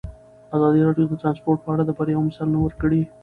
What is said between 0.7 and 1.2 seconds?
راډیو د